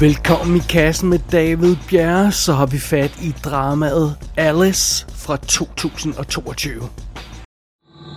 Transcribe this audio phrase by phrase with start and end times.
[0.00, 6.70] Velkommen i kassen med David Bjerre, så har vi fat i dramaet Alice fra 2022.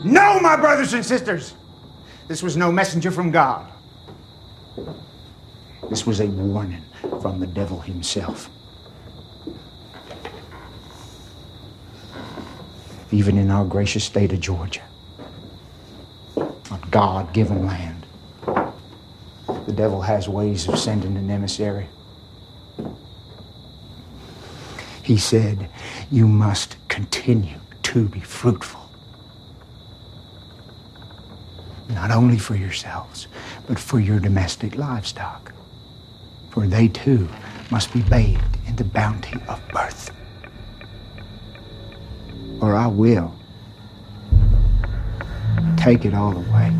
[0.05, 1.55] No, my brothers and sisters!
[2.27, 3.65] This was no messenger from God.
[5.89, 6.83] This was a warning
[7.21, 8.49] from the devil himself.
[13.11, 14.83] Even in our gracious state of Georgia,
[16.71, 18.05] a God given land,
[19.65, 21.87] the devil has ways of sending an emissary.
[25.03, 25.69] He said,
[26.11, 28.81] You must continue to be fruitful.
[31.89, 33.27] Not only for yourselves,
[33.67, 35.51] but for your domestic livestock.
[36.49, 37.27] For they too
[37.69, 40.11] must be bathed in the bounty of birth.
[42.61, 43.33] Or I will
[45.77, 46.73] take it all away.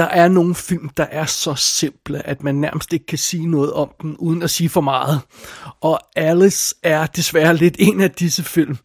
[0.00, 3.72] Der er nogle film, der er så simple, at man nærmest ikke kan sige noget
[3.72, 5.20] om dem, uden at sige for meget.
[5.80, 8.76] Og Alice er desværre lidt en af disse film.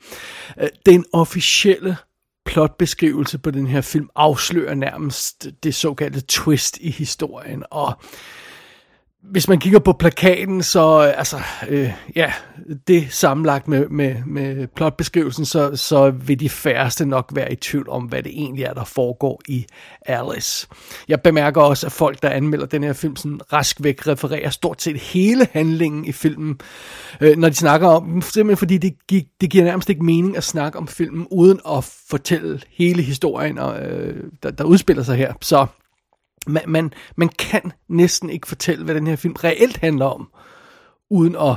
[0.61, 1.97] Øh, den officielle
[2.45, 7.93] plotbeskrivelse på den her film afslører nærmest det såkaldte twist i historien, og
[9.31, 11.37] hvis man kigger på plakaten, så øh, altså,
[11.69, 12.33] øh, ja,
[12.87, 17.89] det sammenlagt med, med, med plotbeskrivelsen, så, så vil de færreste nok være i tvivl
[17.89, 19.65] om, hvad det egentlig er, der foregår i
[20.05, 20.67] Alice.
[21.07, 24.81] Jeg bemærker også, at folk, der anmelder den her film, sådan rask væk refererer stort
[24.81, 26.59] set hele handlingen i filmen,
[27.21, 30.37] øh, når de snakker om den, simpelthen fordi det, gi- det giver nærmest ikke mening
[30.37, 35.15] at snakke om filmen, uden at fortælle hele historien, og, øh, der, der udspiller sig
[35.17, 35.33] her.
[35.41, 35.65] Så
[36.47, 40.27] man, man, man kan næsten ikke fortælle, hvad den her film reelt handler om,
[41.09, 41.55] uden at,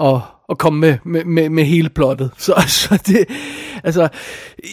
[0.00, 2.30] at, at komme med, med, med, med hele plottet.
[2.38, 3.26] Så, så det,
[3.84, 4.10] altså, jeg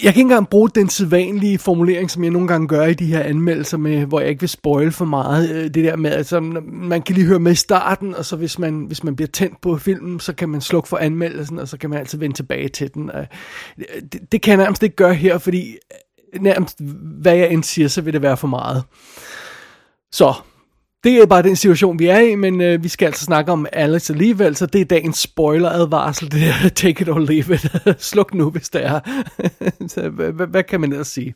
[0.02, 3.20] kan ikke engang bruge den sædvanlige formulering, som jeg nogle gange gør i de her
[3.20, 5.50] anmeldelser, med, hvor jeg ikke vil spoil for meget.
[5.50, 8.60] Øh, det der med, altså, man kan lige høre med i starten, og så hvis
[8.60, 11.78] man, hvis man bliver tændt på filmen, så kan man slukke for anmeldelsen, og så
[11.78, 13.12] kan man altid vende tilbage til den.
[13.16, 13.26] Øh,
[14.14, 15.76] det, det kan jeg nærmest ikke gøre her, fordi
[16.42, 16.80] nærmest
[17.22, 18.84] hvad jeg end siger, så vil det være for meget.
[20.12, 20.34] Så,
[21.04, 23.68] det er bare den situation, vi er i, men øh, vi skal altså snakke om
[23.74, 27.72] Alex alligevel, så det er dagens spoiler-advarsel, det er take it or leave it.
[28.10, 29.00] Sluk nu, hvis det er.
[29.94, 31.36] så, hvad, hvad- hvad kan man ellers sige?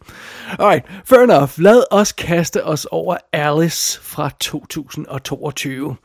[0.60, 1.50] Alright, fair enough.
[1.58, 5.96] Lad os kaste os over Alice fra 2022.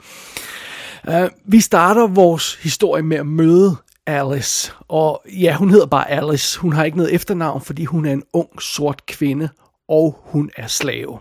[1.08, 4.72] Uh, øh, vi starter vores historie med at møde Alice.
[4.88, 6.58] Og ja, hun hedder bare Alice.
[6.58, 9.48] Hun har ikke noget efternavn, fordi hun er en ung sort kvinde,
[9.88, 11.18] og hun er slave.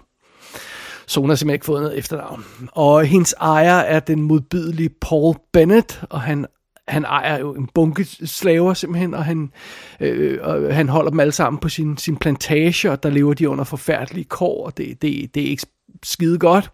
[1.08, 2.46] Så hun har simpelthen ikke fået noget efternavn.
[2.72, 6.46] Og hendes ejer er den modbydelige Paul Bennett, og han,
[6.88, 9.52] han ejer jo en bunke slaver simpelthen, og han,
[10.00, 13.50] øh, og han holder dem alle sammen på sin, sin plantage, og der lever de
[13.50, 15.66] under forfærdelige kår, og det, det, det er ikke
[16.04, 16.72] skide godt.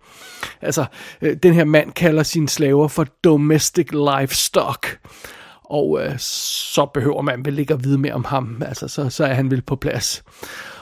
[0.62, 0.86] Altså,
[1.22, 5.00] øh, den her mand kalder sine slaver for domestic livestock.
[5.64, 8.62] Og øh, så behøver man vel ikke at vide mere om ham.
[8.66, 10.24] Altså, så, så er han vel på plads.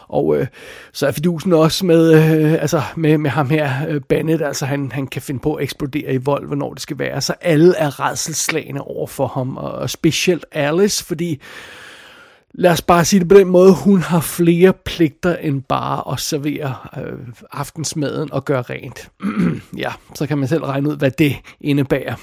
[0.10, 0.48] Og øh,
[0.94, 4.92] så er fidusen også med, øh, altså med, med ham her, øh, Bennett, altså han,
[4.92, 7.22] han kan finde på at eksplodere i vold, hvornår det skal være.
[7.22, 11.42] Så alle er redselslagende over for ham, og, og specielt Alice, fordi
[12.54, 16.20] lad os bare sige det på den måde, hun har flere pligter end bare at
[16.20, 17.20] servere øh,
[17.52, 19.12] aftensmaden og gøre rent.
[19.84, 22.16] ja, så kan man selv regne ud, hvad det indebærer.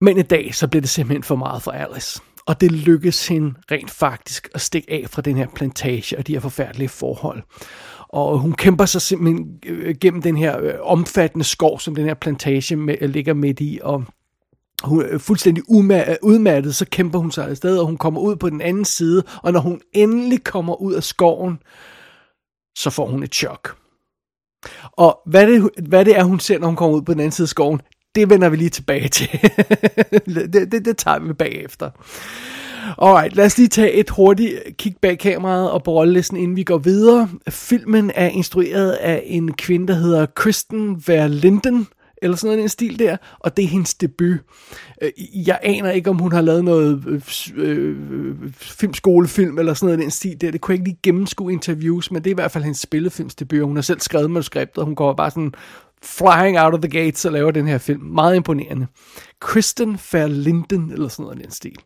[0.00, 2.20] Men i dag, så bliver det simpelthen for meget for Alice.
[2.46, 6.32] Og det lykkes hende rent faktisk at stikke af fra den her plantage og de
[6.32, 7.42] her forfærdelige forhold.
[8.08, 12.14] Og hun kæmper sig simpelthen øh, gennem den her øh, omfattende skov, som den her
[12.14, 14.04] plantage med, øh, ligger midt i, og
[14.84, 18.50] hun er fuldstændig uma- udmattet, så kæmper hun sig afsted, og hun kommer ud på
[18.50, 21.58] den anden side, og når hun endelig kommer ud af skoven,
[22.78, 23.76] så får hun et chok.
[24.92, 27.32] Og hvad det, hvad det er, hun ser, når hun kommer ud på den anden
[27.32, 27.80] side af skoven,
[28.16, 29.28] det vender vi lige tilbage til.
[30.52, 31.90] det, det, det tager vi bagefter.
[33.02, 36.62] Alright, lad os lige tage et hurtigt kig bag kameraet og på rollelisten, inden vi
[36.62, 37.28] går videre.
[37.48, 41.86] Filmen er instrueret af en kvinde, der hedder Kristen Verlinden,
[42.22, 44.38] eller sådan en stil der, og det er hendes debut.
[45.02, 45.10] Øh,
[45.46, 47.22] jeg aner ikke, om hun har lavet noget øh,
[47.56, 47.96] øh
[48.52, 50.50] filmskolefilm eller sådan noget den stil der.
[50.50, 53.60] Det kunne jeg ikke lige gennemskue interviews, men det er i hvert fald hendes spillefilmsdebut.
[53.60, 55.54] og Hun har selv skrevet manuskriptet, og hun går bare sådan
[56.02, 58.02] flying out of the gates og laver den her film.
[58.02, 58.86] Meget imponerende.
[59.40, 61.76] Kristen Verlinden, eller sådan noget i den stil.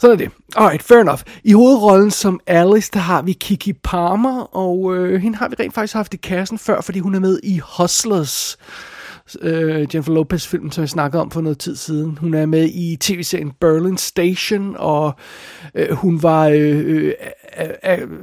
[0.00, 0.30] Sådan er det.
[0.56, 1.20] Alright, fair enough.
[1.44, 5.74] I hovedrollen som Alice, der har vi Kiki Palmer, og øh, hende har vi rent
[5.74, 8.97] faktisk haft i kassen før, fordi hun er med i Hustlers, øh,
[9.42, 12.18] Øh, Jennifer Lopez film, som jeg snakkede om for noget tid siden.
[12.20, 15.12] Hun er med i tv-serien Berlin Station, og
[15.74, 17.12] øh, hun var øh,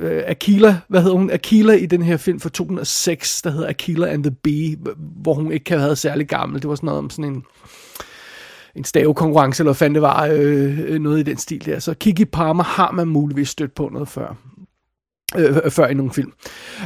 [0.02, 1.32] øh, Akila, hvad hedder hun?
[1.32, 4.78] Akila i den her film fra 2006, der hedder Akila and the Bee,
[5.22, 6.62] hvor hun ikke kan have været særlig gammel.
[6.62, 7.44] Det var sådan noget om sådan en
[8.76, 11.80] en stavekonkurrence, eller hvad fanden det var, øh, øh noget i den stil der.
[11.80, 14.36] Så Kiki Palmer har man muligvis stødt på noget før
[15.38, 16.34] Øh, øh, før i nogle film.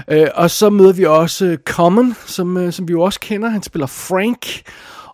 [0.07, 3.49] Øh, og så møder vi også øh, Common, som, øh, som vi jo også kender.
[3.49, 4.61] Han spiller Frank.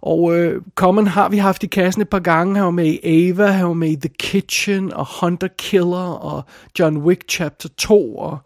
[0.02, 2.56] Og øh, Common har vi haft i kassen et par gange.
[2.56, 6.44] Han var med i Ava, han var med i The Kitchen, og Hunter Killer, og
[6.80, 8.38] John Wick Chapter 2, og,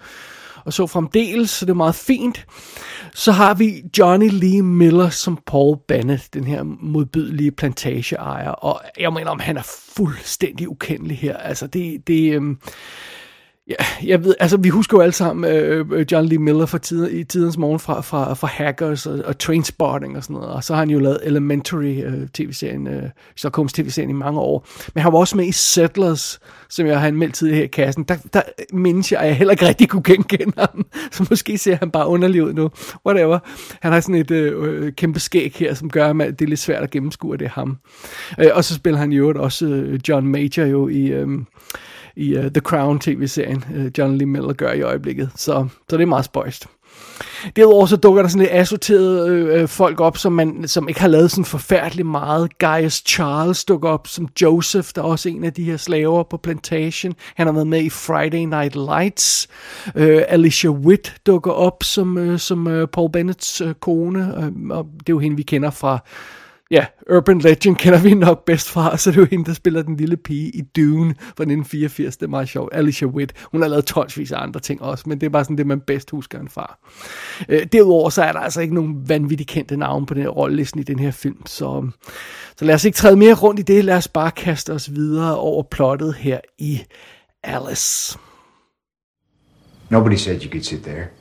[0.66, 2.46] og så fremdeles, så det er meget fint.
[3.14, 8.52] Så har vi Johnny Lee Miller som Paul Bennett, den her modbydelige plantageejer.
[8.52, 9.64] Og jeg mener, om han er
[9.98, 11.38] fuldstændig ukendelig her.
[11.38, 12.42] Altså, det, det, øh,
[13.70, 16.78] Ja, jeg ved, altså vi husker jo alle sammen øh, øh John Lee Miller fra
[16.78, 20.64] tid, i tidens morgen fra, fra, fra Hackers og, og Trainspotting og sådan noget, og
[20.64, 23.04] så har han jo lavet Elementary øh, tv-serien, øh,
[23.36, 24.68] Stockholms tv-serien i mange år.
[24.94, 26.40] Men han var også med i Settlers,
[26.70, 28.04] som jeg har anmeldt tidligere her i kassen.
[28.04, 28.42] Der, der
[28.74, 32.08] mindes jeg, at jeg heller ikke rigtig kunne genkende ham, så måske ser han bare
[32.08, 32.70] underlig ud nu.
[33.06, 33.40] Whatever.
[33.82, 36.60] Han har sådan et øh, øh kæmpe skæg her, som gør, at det er lidt
[36.60, 37.78] svært at gennemskue, at det er ham.
[38.40, 41.06] Øh, og så spiller han jo også øh, John Major jo i...
[41.06, 41.28] Øh,
[42.16, 45.30] i uh, The Crown tv-serien, uh, øh, John Lee Miller gør i øjeblikket.
[45.36, 46.68] Så, så det er meget spøjst.
[47.56, 51.02] Derudover så dukker der sådan lidt assorterede øh, øh, folk op, som, man, som ikke
[51.02, 52.58] har lavet sådan forfærdeligt meget.
[52.58, 56.38] Gaius Charles dukker op som Joseph, der er også en af de her slaver på
[56.38, 57.14] plantation.
[57.36, 59.48] Han har været med i Friday Night Lights.
[59.96, 64.86] Øh, Alicia Witt dukker op som, øh, som øh, Paul Bennets øh, kone, øh, og
[65.00, 66.00] det er jo hende, vi kender fra
[66.72, 69.82] ja, Urban Legend kender vi nok bedst fra, så det er jo hende, der spiller
[69.82, 72.18] den lille pige i Dune fra 1984.
[72.18, 72.74] Det er meget sjovt.
[72.76, 73.34] Alicia Witt.
[73.52, 75.82] Hun har lavet tonsvis af andre ting også, men det er bare sådan det, man
[75.82, 76.80] bedst husker en far.
[77.50, 80.80] Øh, derudover så er der altså ikke nogen vanvittigt kendte navn på den her rollelisten
[80.80, 81.90] i den her film, så,
[82.58, 83.86] så lad os ikke træde mere rundt i det.
[83.86, 86.82] Lad os bare kaste os videre over plottet her i
[87.44, 88.20] Alice.
[89.90, 91.19] Nobody said you could sit there.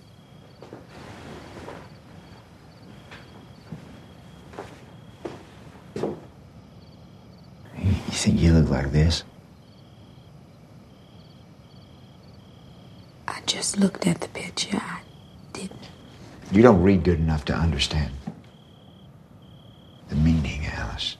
[8.68, 9.24] Look like this?
[13.26, 14.76] I just looked at the picture.
[14.76, 15.00] I
[15.52, 15.88] didn't.
[16.52, 18.12] You don't read good enough to understand
[20.08, 21.16] the meaning, Alice.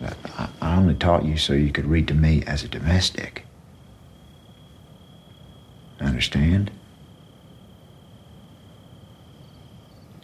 [0.00, 3.44] I, I only taught you so you could read to me as a domestic.
[6.00, 6.70] Understand?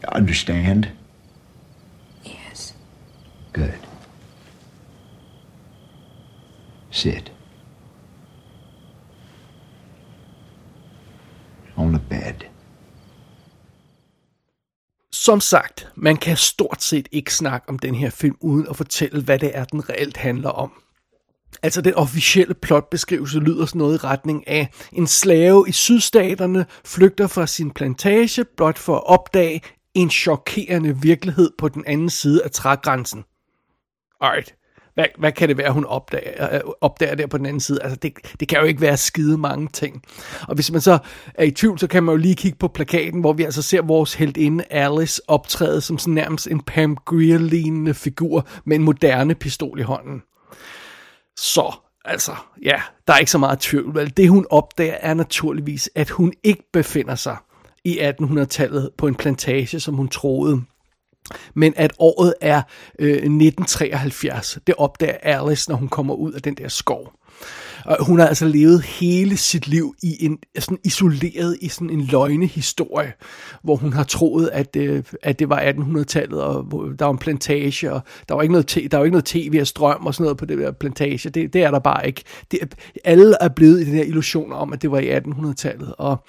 [0.08, 0.92] Understand?
[3.52, 3.88] Good.
[6.90, 7.32] Sit.
[11.76, 12.48] On the bed.
[15.12, 19.22] Som sagt, man kan stort set ikke snakke om den her film uden at fortælle,
[19.22, 20.72] hvad det er, den reelt handler om.
[21.62, 27.26] Altså den officielle plotbeskrivelse lyder sådan noget i retning af, en slave i sydstaterne flygter
[27.26, 29.60] fra sin plantage blot for at opdage
[29.94, 33.24] en chokerende virkelighed på den anden side af trægrænsen
[34.22, 34.54] alright,
[34.94, 37.82] hvad, hvad kan det være, hun opdager, øh, opdager der på den anden side?
[37.82, 40.02] Altså, det, det kan jo ikke være skide mange ting.
[40.48, 40.98] Og hvis man så
[41.34, 43.82] er i tvivl, så kan man jo lige kigge på plakaten, hvor vi altså ser
[43.82, 49.78] vores heldinde Alice optræde som sådan nærmest en Pam Grier-lignende figur med en moderne pistol
[49.78, 50.22] i hånden.
[51.36, 51.74] Så,
[52.04, 53.94] altså, ja, der er ikke så meget tvivl.
[53.94, 54.16] Vel?
[54.16, 57.36] Det hun opdager er naturligvis, at hun ikke befinder sig
[57.84, 60.62] i 1800-tallet på en plantage, som hun troede
[61.54, 62.62] men at året er
[62.98, 64.58] øh, 1973.
[64.66, 67.12] Det opdager Alice, når hun kommer ud af den der skov.
[67.84, 72.00] Og hun har altså levet hele sit liv i en sådan isoleret i sådan en
[72.00, 73.12] løgnehistorie,
[73.62, 76.66] hvor hun har troet, at, øh, at det var 1800-tallet, og
[76.98, 79.58] der var en plantage, og der var ikke noget, te, der var ikke noget tv
[79.60, 81.30] og strøm og sådan noget på det der plantage.
[81.30, 82.22] Det, det er der bare ikke.
[82.50, 82.74] Det,
[83.04, 85.94] alle er blevet i den her illusion om, at det var i 1800-tallet.
[85.98, 86.24] Og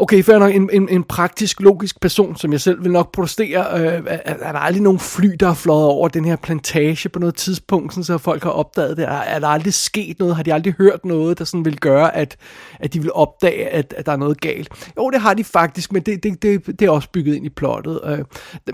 [0.00, 3.80] okay, fair nok, en, en, en praktisk, logisk person, som jeg selv vil nok protestere,
[3.80, 7.18] øh, er, er der aldrig nogen fly, der er fløjet over den her plantage på
[7.18, 9.04] noget tidspunkt, sådan, så folk har opdaget det?
[9.04, 10.36] Er, er der aldrig sket noget?
[10.36, 12.36] Har de aldrig hørt noget, der sådan vil gøre, at,
[12.80, 14.68] at de vil opdage, at, at der er noget galt?
[14.96, 17.50] Jo, det har de faktisk, men det, det, det, det er også bygget ind i
[17.50, 18.00] plottet.
[18.04, 18.18] Øh,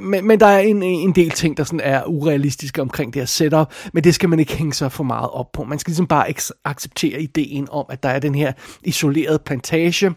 [0.00, 3.26] men, men der er en, en del ting, der sådan er urealistiske omkring det her
[3.26, 5.64] setup, men det skal man ikke hænge sig for meget op på.
[5.64, 6.26] Man skal ligesom bare
[6.64, 8.52] acceptere ideen om, at der er den her
[8.82, 10.14] isolerede plantage,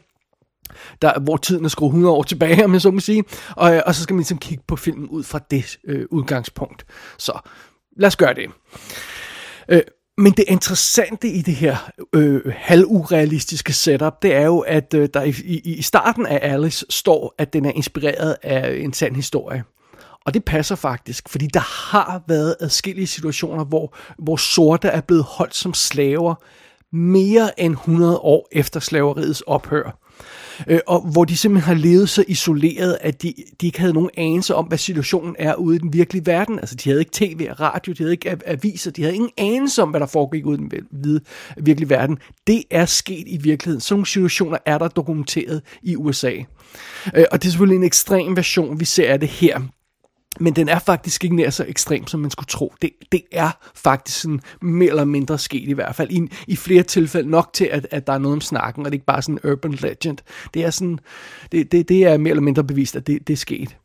[1.02, 3.24] der, hvor tiden er skruet 100 år tilbage, om jeg så må sige,
[3.56, 6.86] og, øh, og så skal man ligesom kigge på filmen ud fra det øh, udgangspunkt.
[7.18, 7.40] Så
[7.98, 8.50] lad os gøre det.
[9.70, 9.82] Øh,
[10.18, 15.24] Men det interessante i det her øh, halvurealistiske setup, det er jo, at øh, der
[15.24, 19.64] i, i, i starten af Alice står, at den er inspireret af en sand historie.
[20.26, 25.24] Og det passer faktisk, fordi der har været adskillige situationer, hvor, hvor sorte er blevet
[25.24, 26.36] holdt som slaver
[26.96, 30.00] mere end 100 år efter slaveriets ophør
[30.68, 34.10] øh, og hvor de simpelthen har levet så isoleret, at de, de ikke havde nogen
[34.18, 36.60] anelse om, hvad situationen er ude i den virkelige verden.
[36.60, 39.82] Altså, de havde ikke tv og radio, de havde ikke aviser, de havde ingen anelse
[39.82, 41.22] om, hvad der foregik ude i den
[41.58, 42.18] virkelige verden.
[42.48, 43.82] Det er sket i virkeligheden.
[43.82, 46.34] Sådan nogle situationer er der dokumenteret i USA.
[47.16, 49.62] Øh, og det er selvfølgelig en ekstrem version, vi ser af det her.
[50.40, 52.74] Men den er faktisk ikke nær så ekstrem, som man skulle tro.
[52.82, 56.12] Det, det er faktisk sådan mere eller mindre sket i hvert fald.
[56.12, 58.96] I, i flere tilfælde nok til, at, at der er noget om snakken, og det
[58.96, 60.18] er ikke bare sådan en urban legend.
[60.54, 61.00] Det er, sådan,
[61.52, 63.78] det, det, det er mere eller mindre bevist, at det, det er sket.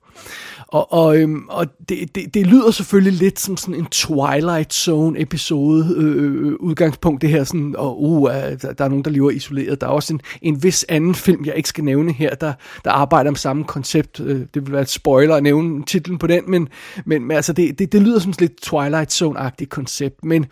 [0.68, 5.20] Og, og, øhm, og det, det, det lyder selvfølgelig lidt som sådan en Twilight Zone
[5.20, 9.10] episode øh, øh, øh udgangspunkt det her sådan, og uh, øh, der, er nogen der
[9.10, 9.80] lever isoleret.
[9.80, 12.52] Der er også en, en vis anden film, jeg ikke skal nævne her, der,
[12.84, 14.18] der arbejder om samme koncept.
[14.18, 16.68] Det vil være et spoiler at nævne titlen på den, men,
[17.04, 20.46] men, men altså det, det, det lyder som sådan lidt Twilight Zone-agtigt koncept, men,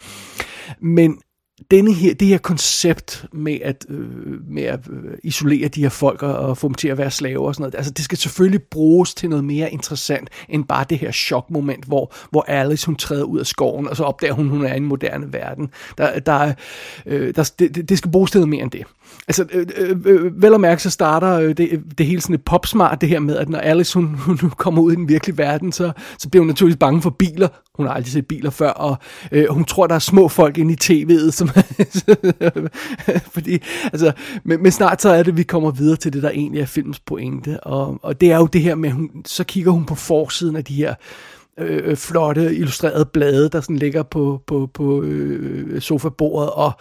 [0.80, 1.18] men
[1.70, 6.22] denne her, det her koncept med at, øh, med at øh, isolere de her folk
[6.22, 8.62] og, og få dem til at være slaver og sådan noget, altså det skal selvfølgelig
[8.62, 13.24] bruges til noget mere interessant end bare det her chokmoment, hvor, hvor Alice hun træder
[13.24, 15.70] ud af skoven, og så opdager hun, hun er i en moderne verden.
[15.98, 16.52] Der, der,
[17.06, 18.84] øh, der, det, det skal bruges til noget mere end det.
[19.28, 22.44] Altså, øh, øh, øh vel og mærke, så starter øh, det, det hele sådan et
[22.44, 25.72] popsmart, det her med, at når Alice hun, hun kommer ud i den virkelige verden,
[25.72, 27.48] så, så bliver hun naturligvis bange for biler.
[27.74, 28.96] Hun har aldrig set biler før, og
[29.32, 31.48] øh, hun tror, der er små folk inde i tv'et, som,
[33.34, 34.12] fordi, altså,
[34.44, 37.00] men, men snart så er det, vi kommer videre til det, der egentlig er filmens
[37.00, 40.56] pointe, og, og det er jo det her med, hun, så kigger hun på forsiden
[40.56, 40.94] af de her
[41.58, 46.72] Øh, øh, flotte illustrerede blade, der sådan ligger på, på, på øh, sofabordet, og,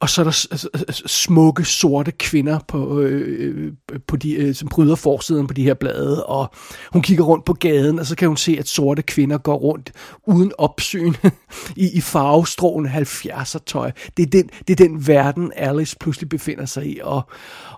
[0.00, 3.72] og så er der smukke sorte kvinder, på, øh,
[4.06, 6.50] på de, øh, som bryder forsiden på de her blade, og
[6.92, 9.92] hun kigger rundt på gaden, og så kan hun se, at sorte kvinder går rundt
[10.26, 11.14] uden opsyn
[11.76, 13.90] i, i farvestrålende 70'er tøj.
[14.16, 17.22] Det er, den, det er den verden, Alice pludselig befinder sig i, og,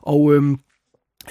[0.02, 0.42] og Øh,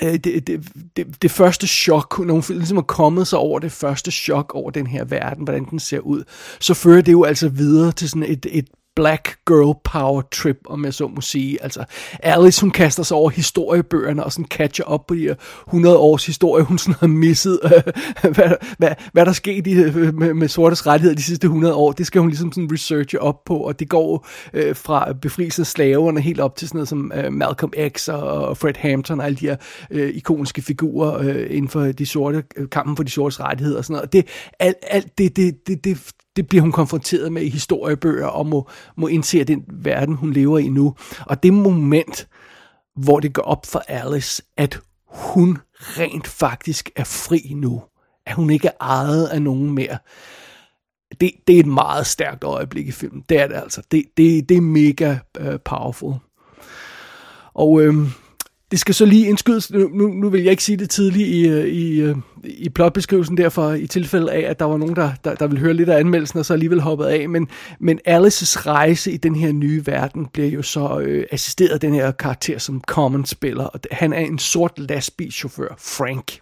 [0.03, 0.67] Øh, det, det,
[0.97, 4.71] det, det første chok, når hun ligesom er kommet sig over det første chok over
[4.71, 6.23] den her verden, hvordan den ser ud,
[6.59, 10.85] så fører det jo altså videre til sådan et, et black girl power trip, om
[10.85, 11.63] jeg så må sige.
[11.63, 11.83] Altså,
[12.19, 15.35] Alice, hun kaster sig over historiebøgerne og sådan catcher op på de her
[15.67, 17.93] 100 års historie, hun sådan har misset, øh,
[18.35, 19.73] hvad, hvad, hvad der skete i,
[20.11, 21.91] med, med sortes rettigheder de sidste 100 år.
[21.91, 25.67] Det skal hun ligesom sådan researche op på, og det går øh, fra befrielsen af
[25.67, 29.37] slaverne helt op til sådan noget som øh, Malcolm X og Fred Hampton og alle
[29.37, 29.55] de her
[29.91, 33.95] øh, ikoniske figurer øh, inden for de sorte, kampen for de sortes rettigheder og sådan
[33.95, 34.13] noget.
[34.13, 34.27] Det,
[34.59, 38.69] alt, alt det, det, det, det, det bliver hun konfronteret med i historiebøger, og må,
[38.97, 40.95] må indse den verden, hun lever i nu.
[41.25, 42.27] Og det moment,
[42.95, 47.83] hvor det går op for Alice, at hun rent faktisk er fri nu.
[48.25, 49.97] At hun ikke er ejet af nogen mere.
[51.21, 53.23] Det, det er et meget stærkt øjeblik i filmen.
[53.29, 53.81] Det er det altså.
[53.91, 56.13] Det, det, det er mega uh, powerful.
[57.53, 58.07] Og øhm,
[58.71, 61.65] det skal så lige indskydes, nu, nu vil jeg ikke sige det tidligt i, øh,
[61.65, 65.47] i, øh, i plotbeskrivelsen derfor, i tilfælde af, at der var nogen, der, der, der
[65.47, 67.47] ville høre lidt af anmeldelsen, og så alligevel hoppet af, men,
[67.79, 71.93] men Alice's rejse i den her nye verden bliver jo så øh, assisteret af den
[71.93, 76.39] her karakter, som Common spiller, og han er en sort lastbilchauffør, Frank.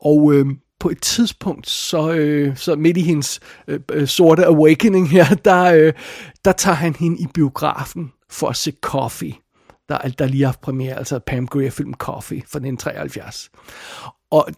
[0.00, 0.46] Og øh,
[0.80, 5.62] på et tidspunkt, så, øh, så midt i hendes øh, øh sorte awakening her, der,
[5.62, 5.92] øh,
[6.44, 9.41] der tager han hende i biografen for at se Coffee
[9.98, 13.50] der, der lige har haft premiere, altså Pam Grier-film Coffee fra 1973.
[14.30, 14.48] Og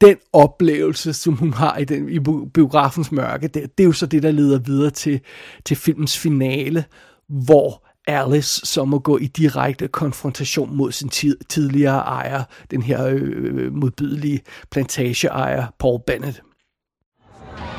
[0.00, 2.18] den oplevelse, som hun har i, den, i
[2.54, 5.20] biografens mørke, det, det er jo så det, der leder videre til,
[5.64, 6.84] til filmens finale,
[7.28, 13.06] hvor Alice så må gå i direkte konfrontation mod sin tid, tidligere ejer, den her
[13.06, 16.42] øh, modbydelige plantageejer, Paul Bennett.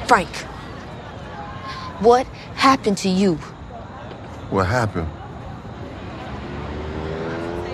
[0.07, 0.47] Frank,
[2.01, 3.38] what happened to you?
[4.51, 5.25] What happened?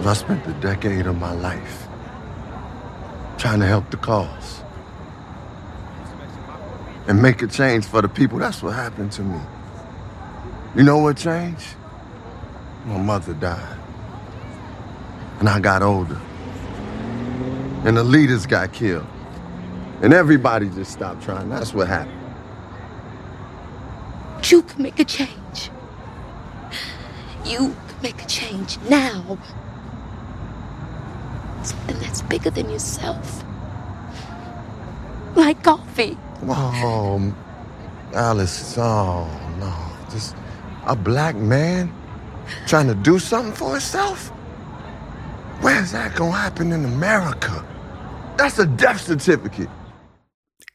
[0.08, 1.88] I spent a decade of my life
[3.38, 4.64] trying to help the cause
[7.08, 8.40] and make a change for the people.
[8.40, 9.40] That's what happened to me.
[10.76, 11.76] You know what changed?
[12.86, 13.78] My mother died.
[15.40, 16.20] And I got older.
[17.84, 19.08] And the leaders got killed.
[20.02, 21.50] And everybody just stopped trying.
[21.50, 22.18] That's what happened.
[24.46, 25.70] You can make a change.
[27.46, 29.38] You can make a change now.
[31.64, 33.44] Something that's bigger than yourself.
[35.36, 36.18] Like coffee.
[36.48, 37.36] Oh,
[38.14, 39.28] Alice, oh,
[39.60, 39.74] no.
[40.12, 40.36] Just
[40.86, 41.94] A black man
[42.68, 44.30] trying to do something for himself?
[45.62, 47.66] Where's that gonna happen in America?
[48.38, 49.70] That's a death certificate.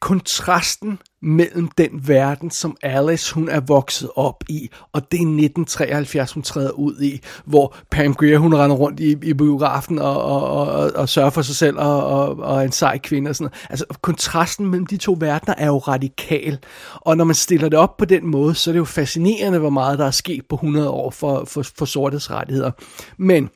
[0.06, 6.32] Kontrasten mellem den verden, som Alice hun er vokset op i, og det er 1973,
[6.32, 10.70] hun træder ud i, hvor Pam Grier hun render rundt i, i biografen og, og,
[10.70, 13.66] og, og sørger for sig selv og, og, og en sej kvinde og sådan noget.
[13.70, 16.58] Altså kontrasten mellem de to verdener er jo radikal,
[16.94, 19.70] og når man stiller det op på den måde, så er det jo fascinerende, hvor
[19.70, 22.70] meget der er sket på 100 år for, for, for sortes rettigheder.
[23.18, 23.50] Men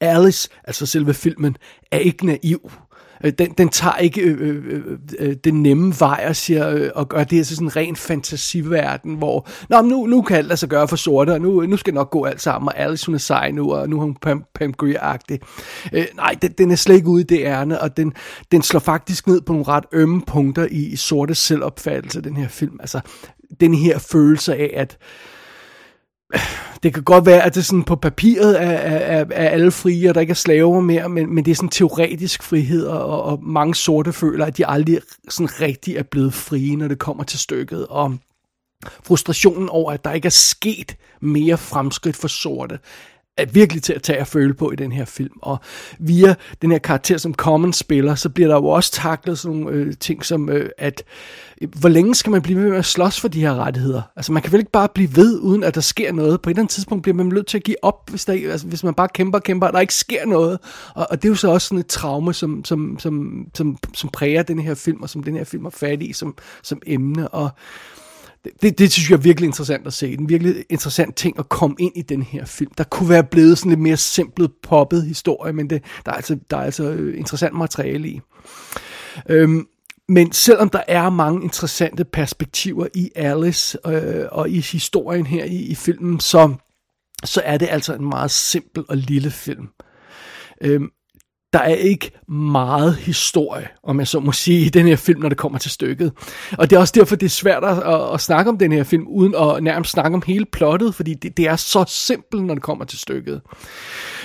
[0.00, 1.56] Alice, altså selve filmen,
[1.92, 2.70] er ikke naiv.
[3.24, 4.82] Øh, Den, den tager ikke øh, øh, øh,
[5.18, 7.76] øh, øh den nemme vej og, siger, øh, og gør det her til sådan en
[7.76, 11.66] ren fantasiverden, hvor Nå, nu, nu kan alt lade sig gøre for sorte, og nu,
[11.66, 14.00] nu skal nok gå alt sammen, og Alice hun er sej nu, og nu er
[14.00, 15.38] hun Pam, Pam Grier-agtig.
[15.92, 18.12] Øh, nej, den, den er slet ikke ude i det ærne, og den,
[18.52, 22.48] den slår faktisk ned på nogle ret ømme punkter i, i sorte selvopfattelse, den her
[22.48, 22.76] film.
[22.80, 23.00] Altså,
[23.60, 24.98] den her følelse af, at
[26.82, 30.14] det kan godt være, at det sådan på papiret er, er, er alle frie, og
[30.14, 33.74] der ikke er slaver mere, men, men det er sådan teoretisk frihed, og, og mange
[33.74, 37.86] sorte føler, at de aldrig sådan rigtig er blevet frie, når det kommer til stykket.
[37.86, 38.16] Og
[39.04, 42.78] frustrationen over, at der ikke er sket mere fremskridt for sorte,
[43.36, 45.38] er virkelig til at tage og føle på i den her film.
[45.42, 45.58] Og
[45.98, 49.76] via den her karakter, som Common spiller, så bliver der jo også taklet sådan nogle
[49.76, 51.02] øh, ting som, øh, at
[51.62, 54.02] øh, hvor længe skal man blive ved med at slås for de her rettigheder?
[54.16, 56.42] Altså man kan vel ikke bare blive ved, uden at der sker noget.
[56.42, 58.66] På et eller andet tidspunkt bliver man nødt til at give op, hvis, der, altså,
[58.66, 60.58] hvis man bare kæmper og kæmper, og der ikke sker noget.
[60.94, 64.10] Og, og det er jo så også sådan et traume, som, som, som, som, som
[64.10, 67.28] præger den her film, og som den her film er fat i som, som emne.
[67.28, 67.50] Og
[68.62, 70.12] det, det synes jeg er virkelig interessant at se.
[70.12, 72.70] En virkelig interessant ting at komme ind i den her film.
[72.78, 76.38] Der kunne være blevet sådan lidt mere simpelt, poppet historie, men det, der, er altså,
[76.50, 78.20] der er altså øh, interessant materiale i.
[79.28, 79.66] Øhm,
[80.08, 85.56] men selvom der er mange interessante perspektiver i Alice øh, og i historien her i,
[85.56, 86.54] i filmen, så,
[87.24, 89.68] så er det altså en meget simpel og lille film.
[90.60, 90.90] Øhm,
[91.56, 95.28] der er ikke meget historie, om jeg så må sige, i den her film, når
[95.28, 96.12] det kommer til stykket.
[96.58, 98.84] Og det er også derfor, det er svært at, at, at snakke om den her
[98.84, 102.54] film, uden at nærmest snakke om hele plottet, fordi det, det er så simpelt, når
[102.54, 103.40] det kommer til stykket.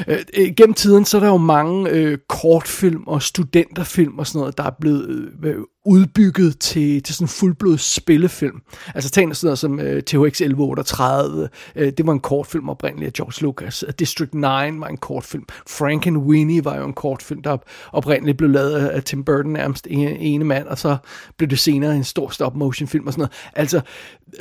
[0.07, 4.39] Øh, øh, gennem tiden, så er der jo mange øh, kortfilm og studenterfilm og sådan
[4.39, 5.09] noget, der er blevet
[5.43, 8.61] øh, udbygget til, til sådan en fuldblods spillefilm.
[8.95, 13.13] Altså tænk sådan noget som øh, THX 1138, øh, det var en kortfilm oprindeligt af
[13.13, 13.83] George Lucas.
[13.99, 15.45] District 9 var en kortfilm.
[15.69, 17.57] Frank and Winnie var jo en kortfilm, der
[17.91, 20.97] oprindeligt blev lavet af Tim Burton nærmest ene, ene mand, og så
[21.37, 23.33] blev det senere en stor stop motion film og sådan noget.
[23.55, 23.81] Altså,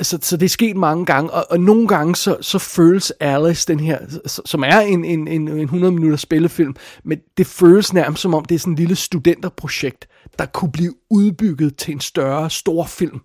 [0.01, 3.67] så, så det er sket mange gange, og, og nogle gange så, så føles Alice,
[3.67, 8.21] den her, som er en, en, en, en 100 minutter spillefilm, men det føles nærmest
[8.21, 10.07] som om, det er sådan en lille studenterprojekt,
[10.39, 13.19] der kunne blive udbygget til en større, stor film.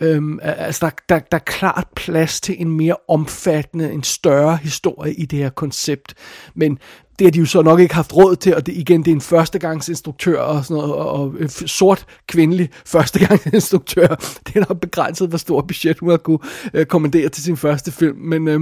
[0.00, 5.14] Øhm, altså, der, der, der er klart plads til en mere omfattende, en større historie
[5.14, 6.14] i det her koncept.
[6.54, 6.78] Men
[7.18, 9.14] det har de jo så nok ikke haft råd til, og det, igen, det er
[9.14, 14.06] en førstegangsinstruktør og sådan noget, og, og øh, sort kvindelig førstegangsinstruktør.
[14.46, 16.38] Det er nok begrænset, hvor stor budget hun har kunne
[16.74, 18.18] øh, kommandere til sin første film.
[18.18, 18.60] Men, øh,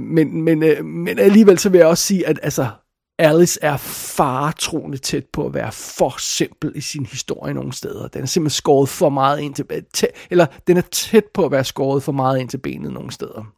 [0.00, 2.66] men, men, øh, men alligevel så vil jeg også sige, at altså,
[3.20, 8.08] Alice er faretroende tæt på at være for simpel i sin historie nogle steder.
[8.08, 11.50] Den er simpelthen skåret for meget ind til, tæ, eller den er tæt på at
[11.50, 13.52] være skåret for meget ind til benet nogle steder.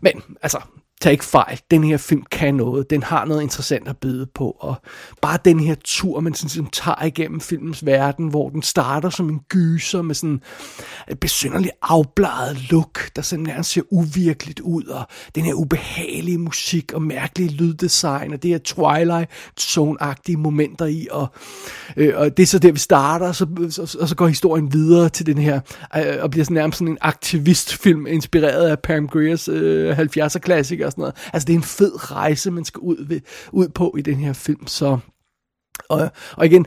[0.00, 0.60] Men altså,
[1.00, 1.60] tag ikke fejl.
[1.70, 2.90] Den her film kan noget.
[2.90, 4.56] Den har noget interessant at byde på.
[4.60, 4.74] Og
[5.22, 9.28] bare den her tur, man sådan, sådan tager igennem filmens verden, hvor den starter som
[9.28, 10.40] en gyser med sådan
[11.08, 14.84] et besynderligt afbladet look, der sådan nærmest ser uvirkeligt ud.
[14.84, 19.30] Og den her ubehagelige musik og mærkelige lyddesign og det her Twilight
[19.60, 21.06] Zone-agtige momenter i.
[21.10, 21.26] Og,
[21.96, 24.72] øh, og det er så der, vi starter, og så, så, og så går historien
[24.72, 25.60] videre til den her,
[25.96, 30.92] øh, og bliver sådan nærmest sådan en aktivistfilm, inspireret af Pam Griers øh, 70'er-klassiker og
[30.92, 31.16] sådan noget.
[31.32, 33.20] Altså det er en fed rejse, man skal ud, ved,
[33.52, 34.98] ud på i den her film, så...
[35.88, 36.66] Og, og igen,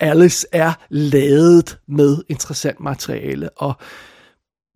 [0.00, 3.74] Alice er lavet med interessant materiale, og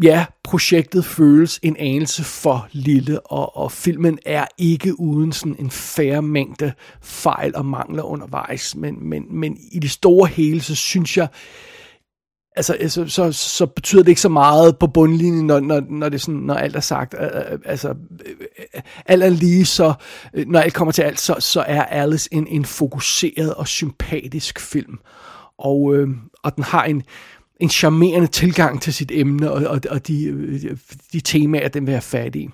[0.03, 5.70] ja, projektet føles en anelse for lille, og, og filmen er ikke uden sådan en
[5.70, 6.72] færre mængde
[7.03, 11.29] fejl og mangler undervejs, men, men, men i det store hele, så synes jeg,
[12.56, 16.08] altså, øh, så, så, så betyder det ikke så meget på bundlinjen, når, når, når,
[16.08, 17.14] det sådan, når alt er sagt.
[17.20, 17.94] Øh, øh, altså,
[19.06, 19.94] alt er lige, så
[20.46, 24.98] når alt kommer til alt, så, så er Alice en, en fokuseret og sympatisk film.
[25.58, 26.08] Og, øh,
[26.42, 27.02] og den har en,
[27.60, 30.76] en charmerende tilgang til sit emne, og, og, og de,
[31.12, 32.48] de temaer, den vil have fat i.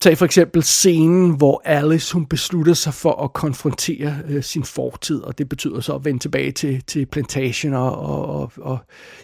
[0.00, 5.20] Tag for eksempel scenen, hvor Alice hun beslutter sig for at konfrontere øh, sin fortid,
[5.20, 8.78] og det betyder så at vende tilbage til, til plantagen og, og, og, og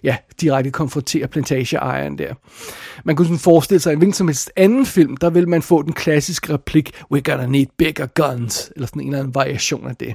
[0.04, 2.34] ja, direkte konfrontere plantageejeren der.
[3.04, 5.62] Man kunne sådan forestille sig, at i hvilken som helst anden film, der vil man
[5.62, 9.88] få den klassiske replik, we're gonna need bigger guns, eller sådan en eller anden variation
[9.88, 10.14] af det.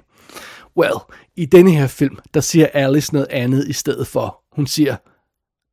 [0.77, 0.95] Well,
[1.35, 4.41] i denne her film, der siger Alice noget andet i stedet for.
[4.55, 4.95] Hun siger,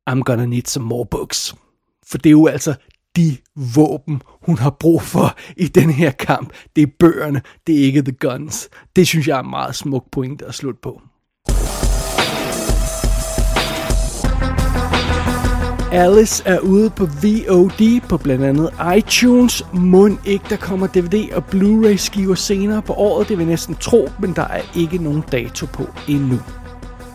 [0.09, 1.55] I'm gonna need some more books.
[2.07, 2.75] For det er jo altså
[3.17, 3.37] de
[3.75, 6.53] våben, hun har brug for i den her kamp.
[6.75, 8.69] Det er bøgerne, det er ikke the guns.
[8.95, 11.01] Det synes jeg er en meget smuk pointe at slutte på.
[15.91, 19.63] Alice er ude på VOD på blandt andet iTunes.
[19.73, 23.29] Mund ikke, der kommer DVD og Blu-ray skiver senere på året.
[23.29, 26.39] Det vil næsten tro, men der er ikke nogen dato på endnu.